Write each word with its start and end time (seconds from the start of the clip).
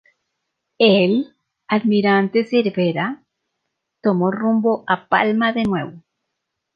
El 0.79 1.35
"Almirante 1.67 2.43
Cervera" 2.43 3.23
tomó 4.01 4.31
rumbo 4.31 4.83
a 4.87 5.07
Palma 5.07 5.53
de 5.53 5.61
nuevo. 5.65 6.01